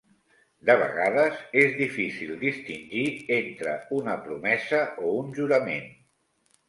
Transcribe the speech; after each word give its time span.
De 0.69 0.75
vegades 0.83 1.43
és 1.63 1.75
difícil 1.81 2.33
distingir 2.45 3.05
entre 3.37 3.77
una 3.99 4.19
promesa 4.27 4.81
o 5.11 5.17
un 5.23 5.33
jurament. 5.41 5.89